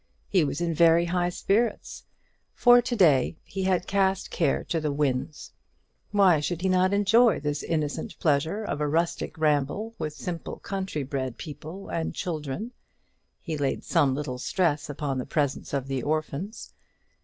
He 0.27 0.43
was 0.43 0.61
in 0.61 0.73
very 0.73 1.05
high 1.05 1.29
spirits; 1.29 2.05
for 2.55 2.81
to 2.81 2.95
day 2.95 3.37
he 3.43 3.65
had 3.65 3.85
cast 3.85 4.31
care 4.31 4.63
to 4.63 4.81
the 4.81 4.91
winds. 4.91 5.53
Why 6.09 6.39
should 6.39 6.61
he 6.63 6.69
not 6.69 6.91
enjoy 6.91 7.39
this 7.39 7.61
innocent 7.61 8.17
pleasure 8.17 8.63
of 8.63 8.81
a 8.81 8.87
rustic 8.87 9.37
ramble 9.37 9.93
with 9.99 10.13
simple 10.13 10.57
country 10.57 11.03
bred 11.03 11.37
people 11.37 11.89
and 11.89 12.15
children? 12.15 12.71
He 13.41 13.57
laid 13.59 13.83
some 13.83 14.15
little 14.15 14.39
stress 14.39 14.89
upon 14.89 15.19
the 15.19 15.25
presence 15.27 15.71
of 15.71 15.85
the 15.87 16.01
orphans. 16.01 16.73